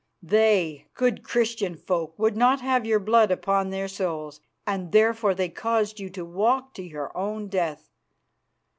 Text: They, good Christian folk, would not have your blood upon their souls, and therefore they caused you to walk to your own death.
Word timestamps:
They, 0.23 0.87
good 0.95 1.21
Christian 1.21 1.75
folk, 1.75 2.17
would 2.17 2.35
not 2.35 2.59
have 2.61 2.87
your 2.87 2.97
blood 2.99 3.29
upon 3.29 3.69
their 3.69 3.87
souls, 3.87 4.41
and 4.65 4.91
therefore 4.91 5.35
they 5.35 5.49
caused 5.49 5.99
you 5.99 6.09
to 6.09 6.25
walk 6.25 6.73
to 6.73 6.81
your 6.81 7.15
own 7.15 7.49
death. 7.49 7.91